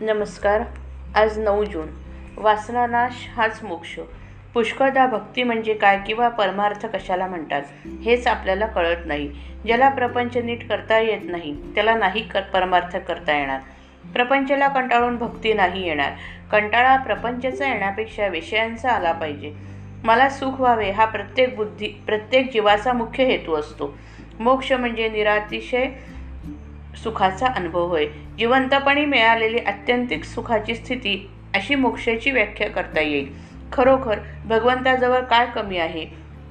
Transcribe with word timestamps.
नमस्कार. 0.00 0.62
आज 1.14 1.38
नऊ 1.38 1.64
जून. 1.64 1.88
वासनानाश 2.36 3.12
हाच 3.36 3.60
मोक्ष. 3.62 3.98
पुष्कळदा 4.54 5.06
भक्ती 5.06 5.42
म्हणजे 5.42 5.74
काय 5.74 5.98
किंवा 6.06 6.28
परमार्थ 6.28 6.86
कशाला 6.86 7.26
म्हणतात 7.26 7.62
हेच 8.04 8.26
आपल्याला 8.26 8.66
कळत 8.66 8.96
नाही. 9.06 9.28
ज्याला 9.66 9.88
प्रपंच 9.88 10.36
नीट 10.36 10.68
करता 10.68 10.98
येत 10.98 11.20
नाही 11.24 11.72
त्याला 11.74 11.94
नाही 11.94 12.28
कर 12.28 12.40
परमार्थ 12.40 12.96
करता 12.96 13.38
येणार. 13.38 13.60
प्रपंचाला 14.12 14.68
कंटाळून 14.68 15.16
भक्ती 15.16 15.52
नाही 15.52 15.86
येणार. 15.86 16.12
कंटाळा 16.50 16.96
प्रपंचाचा 16.96 17.68
येण्यापेक्षा 17.68 18.26
विषयांचा 18.26 18.90
आला 18.90 19.12
पाहिजे. 19.12 19.52
मला 20.04 20.28
सुख 20.28 20.60
व्हावे 20.60 20.90
हा 20.90 21.04
प्रत्येक 21.04 21.56
बुद्धी 21.56 21.88
प्रत्येक 21.88 22.52
जीवाचा 22.52 22.92
मुख्य 22.92 23.24
हेतू 23.24 23.54
असतो. 23.54 23.98
मोक्ष 24.40 24.72
म्हणजे 24.72 25.08
निरातिशय 25.08 25.86
सुखाचा 27.02 27.46
अनुभव 27.46 27.86
होय. 27.86 28.06
जिवंतपणी 28.38 29.04
मिळालेली 29.04 29.58
अत्यंतिक 29.58 30.24
सुखाची 30.24 30.74
स्थिती 30.74 31.30
अशी 31.54 31.74
मोक्षाची 31.74 32.30
व्याख्या 32.30 32.70
करता 32.70 33.00
येईल. 33.00 33.28
खरोखर 33.72 34.18
भगवंताजवळ 34.44 35.20
काय 35.20 35.46
कमी 35.46 35.78
आहे? 35.78 36.06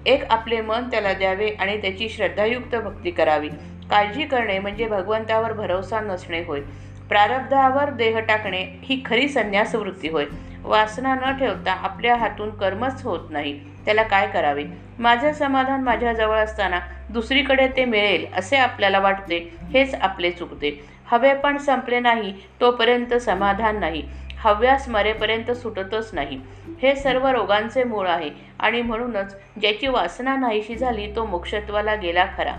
एक 0.06 0.24
आपले 0.30 0.62
मन 0.62 0.84
त्याला 0.92 1.14
द्यावे 1.14 1.50
आणि 1.50 1.82
त्याची 1.82 2.10
श्रद्धायुक्त 2.10 2.76
भक्ती 2.76 3.12
करावी. 3.12 3.50
काळजी 3.90 4.24
करणे 4.24 4.60
म्हणजे 4.60 4.86
भगवंतावर 4.86 5.54
भरोसा 5.54 6.00
नसणे 6.00 6.44
होय. 6.44 6.62
प्रारब्धावर 7.10 7.90
देह 7.90 8.20
टाकणे 8.20 8.62
ही 8.84 9.02
खरी 9.06 9.28
संन्यास 9.30 9.76
वृत्ती 9.76 10.10
होय. 10.10 10.26
वासना 10.64 11.16
न 11.16 11.38
ठेवता 11.38 11.72
आपल्या 11.72 12.16
हातून 12.16 12.50
कर्मच 12.50 13.04
होत 13.04 13.20
नाही. 13.30 13.60
त्याला 13.86 14.04
काय 14.04 14.28
करावे? 14.28 14.64
माझे 15.00 15.34
समाधान 15.34 15.84
माझ्याजवळ 15.84 16.38
असताना 16.38 16.80
दुसरीकडे 17.10 17.68
ते 17.68 17.86
मिळेल 17.86 18.26
असे 18.34 18.58
आपल्याला 18.58 19.00
वाटते. 19.00 19.54
हेच 19.74 19.96
आपले 19.96 20.32
चुकते. 20.32 20.86
हवे 21.12 21.34
पण 21.34 21.58
संपले 21.58 22.00
नाही 22.00 22.34
तोपर्यंत 22.62 23.14
समाधान 23.14 23.80
नाही. 23.80 24.04
हव्यास 24.44 24.90
मरेपर्यंत 24.90 25.52
सुटतच 25.52 26.10
नाही. 26.14 26.40
हे 26.82 26.96
सर्व 26.96 27.28
रोगांचे 27.28 27.84
मूळ 27.84 28.08
आहे. 28.08 28.30
आणि 28.60 28.82
म्हणूनच 28.82 29.36
ज्याची 29.62 29.88
वासना 29.88 30.36
नाहीशी 30.36 30.76
झाली 30.76 31.16
तो 31.16 31.26
मोक्षत्वाला 31.26 31.96
गेला 31.96 32.26
खरा. 32.38 32.56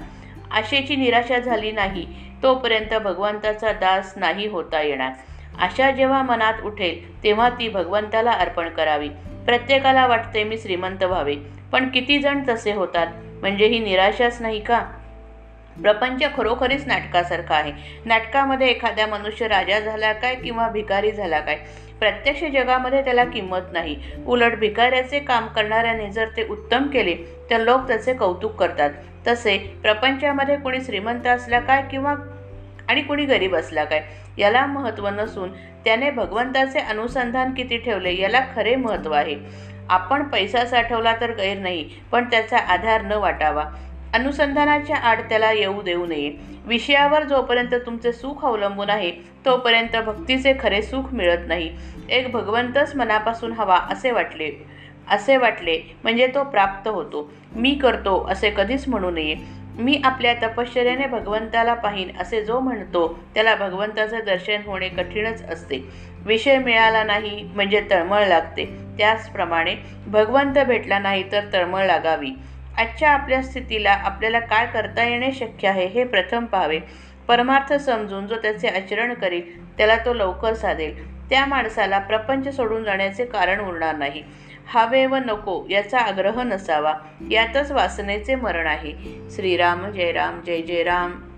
आशेची 0.51 0.97
निराशा 0.97 1.39
झाली 1.39 1.73
नाही 1.73 2.07
तोपर्यंत 2.43 2.95
भगवंताचा 2.95 3.73
दास 3.73 4.13
नाही 4.17 4.47
होता 4.47 4.83
येणार. 4.83 5.13
आशा 5.59 5.91
जेव्हा 5.91 6.23
मनात 6.23 6.55
उठेल 6.65 7.23
तेव्हा 7.23 7.49
ती 7.49 7.69
भगवंताला 7.69 8.31
अर्पण 8.31 8.69
करावी. 8.69 9.09
प्रत्येकाला 9.47 10.07
वाटते 10.07 10.45
मी 10.45 10.59
श्रीमंत 10.59 11.03
व्हावे. 11.03 11.35
पण 11.73 11.89
किती 11.89 12.19
जण 12.19 12.43
तसे 12.49 12.73
होतात? 12.73 13.07
म्हणजे 13.41 13.67
ही 13.67 13.79
निराशाच 13.79 14.43
नाही 14.43 14.61
का? 14.61 14.79
प्रपंच 15.83 16.23
खरोखरीच 16.37 16.87
नाटकासारखा 16.87 17.55
आहे. 17.55 17.73
नाटकामध्ये 18.05 18.69
एखाद्या 18.69 19.07
मनुष्य 19.07 19.49
राजा 19.49 19.81
झाला 19.81 20.13
काय 20.13 20.35
किंवा 20.35 20.69
भिकारी 20.69 21.13
झाला 21.13 21.41
काय? 21.41 21.57
प्रत्यक्ष 22.01 22.45
जगामध्ये 22.45 23.05
त्याला 23.05 23.25
किंमत 23.25 23.73
नाही. 23.73 23.97
उलट 24.27 24.55
भिकाऱ्याचे 24.55 25.21
काम 25.21 25.47
करणाऱ्याने 25.47 26.11
जर 26.11 26.29
ते 26.37 26.47
उत्तम 26.49 26.87
केले 26.87 27.17
तर 27.51 27.59
लोक 27.59 27.87
त्याचे 27.89 28.15
कौतुक 28.15 28.55
करतात. 28.55 28.91
तसे 29.27 29.57
प्रपंचामध्ये 29.83 30.57
कोणी 30.57 30.81
श्रीमंत 30.81 31.27
असला 31.27 31.61
काय 31.61 31.83
किंवा 31.91 32.15
आणि 32.89 33.03
कुणी 33.03 33.25
गरीब 33.25 33.55
असला 33.57 33.85
काय 33.85 34.03
याला 34.39 34.65
महत्त्व 34.67 35.09
नसून 35.09 35.51
त्याने 35.85 36.11
भगवंताचे 36.11 36.79
अनुसंधान 36.79 37.53
किती 37.55 37.77
ठेवले 37.77 38.15
याला 38.17 38.41
खरे 38.57 38.75
महत्त्व 38.77 39.13
आहे. 39.13 39.37
आपण 39.89 40.23
पैसा 40.23 40.65
साठवला 40.65 41.15
तर 41.21 41.31
गैर 41.31 41.59
नाही 41.59 41.89
पण 42.13 42.25
त्याचा 42.25 42.59
आधार 42.59 43.03
न 43.03 43.13
वाटावा. 43.13 43.65
अनुसंधानाच्या 44.15 44.97
आड 44.97 45.21
त्याला 45.21 45.51
येऊ 45.53 45.83
देऊ 45.83 46.07
नये. 46.07 46.31
विषयावर 46.67 47.25
जोपर्यंत 47.25 47.75
तुमचे 47.87 48.13
सुख 48.13 48.45
अवलंबून 48.45 48.91
आहे 48.91 49.11
तोपर्यंत 49.47 49.97
भक्तीचे 49.97 50.53
खरे 50.61 50.83
सुख 50.83 51.13
मिळत 51.13 51.47
नाही. 51.49 51.71
एक 52.09 52.31
भगवंतच 52.33 52.95
मनापासून 52.97 53.53
हवा 53.53 53.79
असे 53.91 54.11
वाटले. 54.11 54.51
असे 55.09 55.37
वाटले 55.37 55.81
म्हणजे 56.03 56.27
तो 56.27 56.45
प्राप्त 56.45 56.89
होतो. 56.89 57.31
मी 57.53 57.75
करतो 57.75 58.27
असे 58.31 58.51
कधीच 58.51 58.89
म्हणू 58.89 59.11
नये. 59.11 59.35
मी 59.79 60.01
आपल्या 60.05 60.35
तपश्चर्याने 60.43 61.07
भगवंताला 61.07 61.75
पाहीन 61.75 62.09
असे 62.21 62.45
जो 62.45 62.61
म्हणतो 62.61 63.21
त्याला 63.35 63.55
भगवंताचे 63.55 64.21
दर्शन 64.21 64.63
होणे 64.67 64.89
कठीणच 64.89 65.43
असते. 65.43 65.91
विषय 66.25 66.59
मिळाला 66.59 67.05
नाही 67.05 67.43
म्हणजे 67.55 67.81
तळमळ 67.91 68.27
लागते. 68.27 68.65
त्याचप्रमाणे 68.99 69.75
भगवंत 70.07 70.59
भेटला 70.59 70.99
नाही 70.99 71.33
तर 71.33 71.45
तळमळ 71.53 71.87
लागावी. 71.87 72.31
आजच्या 72.79 73.11
आपल्या 73.11 73.43
स्थितीला 73.43 73.93
आपल्याला 73.93 74.41
काय 74.41 74.67
करता 74.67 75.05
येणे 75.05 75.33
शक्य 75.33 75.69
आहे 75.69 75.87
हे 75.87 76.05
प्रथम 76.05 76.45
पाहावे. 76.45 76.79
परमार्थ 77.29 77.73
समजून 77.73 78.27
जो 78.27 78.37
त्याचे 78.37 78.69
आचरण 78.69 79.15
करेल 79.15 79.77
त्याला 79.77 79.97
तो 79.97 80.15
लवकर 80.15 80.55
साधेल. 80.55 80.95
त्या 81.31 81.47
माणसाला 81.47 81.99
प्रपंच 81.99 82.57
सोडून 82.57 82.85
जाण्याचे 82.85 83.25
कारण 83.25 83.61
उरणार 83.61 83.97
नाही. 83.97 84.23
हवे 84.71 85.07
व 85.07 85.17
नको 85.17 85.67
याचा 85.71 85.99
आग्रह 85.99 86.43
नसावा. 86.43 86.95
यातच 87.31 87.73
वासनेचे 87.73 88.35
मरण 88.35 88.67
आहे. 88.67 88.93
श्रीराम 89.31 89.91
जय 89.91 90.13
राम 90.13 90.41
जय 90.41 90.63
जय 90.63 90.83
राम. 90.83 91.30